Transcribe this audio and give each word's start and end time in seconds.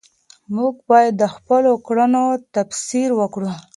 موږ 0.55 0.73
باید 0.89 1.13
د 1.21 1.23
خپلو 1.35 1.71
کړنو 1.87 2.25
تفسیر 2.55 3.09
وکړو. 3.19 3.51